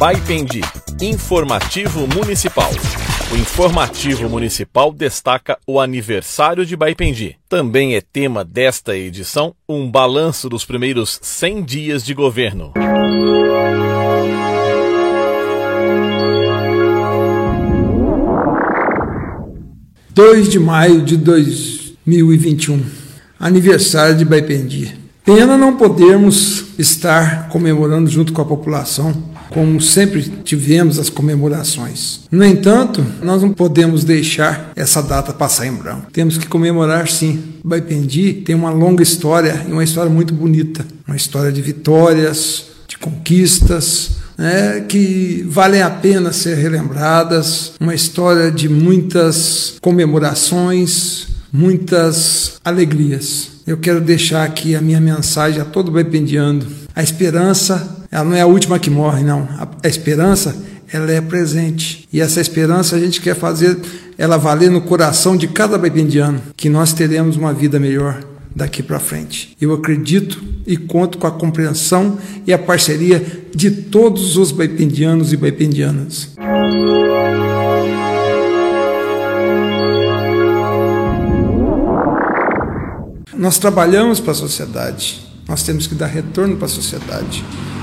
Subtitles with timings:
[0.00, 0.62] Baipendi,
[1.02, 2.70] Informativo Municipal.
[3.30, 7.36] O Informativo Municipal destaca o aniversário de Baipendi.
[7.46, 12.72] Também é tema desta edição um balanço dos primeiros 100 dias de governo.
[20.14, 22.82] 2 de maio de 2021,
[23.38, 24.98] aniversário de Baipendi.
[25.26, 32.20] Pena não podermos estar comemorando junto com a população, como sempre tivemos as comemorações.
[32.30, 36.06] No entanto, nós não podemos deixar essa data passar em branco.
[36.12, 37.42] Temos que comemorar sim.
[37.62, 42.96] Baipendi tem uma longa história e uma história muito bonita, uma história de vitórias, de
[42.96, 53.50] conquistas, né, que valem a pena ser relembradas, uma história de muitas comemorações, muitas alegrias.
[53.66, 56.66] Eu quero deixar aqui a minha mensagem a todo baipendiano.
[56.94, 59.48] A esperança, ela não é a última que morre, não.
[59.82, 60.56] A esperança,
[60.92, 62.08] ela é presente.
[62.12, 63.78] E essa esperança a gente quer fazer
[64.18, 68.20] ela valer no coração de cada baipendiano, que nós teremos uma vida melhor
[68.54, 69.56] daqui para frente.
[69.60, 75.36] Eu acredito e conto com a compreensão e a parceria de todos os baipendianos e
[75.36, 76.30] baipendianas.
[83.36, 87.42] Nós trabalhamos para a sociedade, nós temos que dar retorno para a sociedade,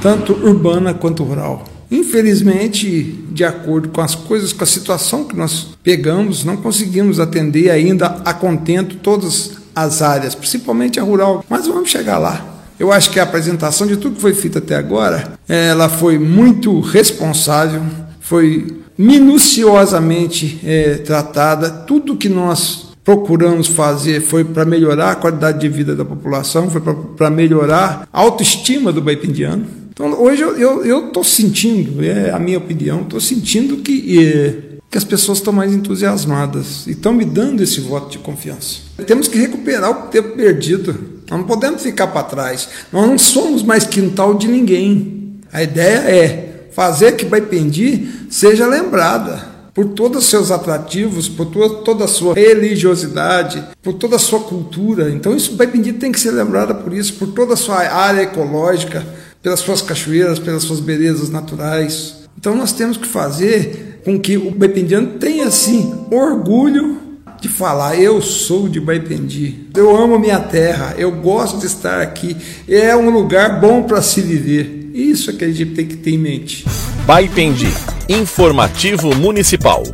[0.00, 1.64] tanto urbana quanto rural.
[1.90, 7.70] Infelizmente, de acordo com as coisas, com a situação que nós pegamos, não conseguimos atender
[7.70, 12.44] ainda a contento todas as áreas, principalmente a rural, mas vamos chegar lá.
[12.78, 16.78] Eu acho que a apresentação de tudo que foi feito até agora, ela foi muito
[16.80, 17.82] responsável,
[18.20, 21.70] foi minuciosamente é, tratada.
[21.70, 26.80] Tudo que nós procuramos fazer foi para melhorar a qualidade de vida da população, foi
[27.16, 29.64] para melhorar a autoestima do baipendiano.
[29.98, 35.02] Então, hoje eu estou sentindo, é a minha opinião, estou sentindo que é, que as
[35.02, 38.78] pessoas estão mais entusiasmadas e estão me dando esse voto de confiança.
[39.04, 40.92] Temos que recuperar o tempo perdido.
[41.28, 42.68] Nós não podemos ficar para trás.
[42.92, 45.40] Nós não somos mais quintal de ninguém.
[45.52, 52.04] A ideia é fazer que Baipendi seja lembrada por todos os seus atrativos, por toda
[52.04, 55.10] a sua religiosidade, por toda a sua cultura.
[55.10, 59.04] Então isso Baipendi tem que ser lembrada por isso, por toda a sua área ecológica,
[59.42, 62.16] pelas suas cachoeiras, pelas suas belezas naturais.
[62.38, 66.98] Então nós temos que fazer com que o baipendiano tenha assim orgulho
[67.40, 69.66] de falar eu sou de Baipendi.
[69.76, 72.36] Eu amo minha terra, eu gosto de estar aqui.
[72.68, 74.90] É um lugar bom para se viver.
[74.92, 76.64] Isso é que a gente tem que ter em mente.
[77.06, 77.72] Baipendi,
[78.08, 79.84] informativo municipal.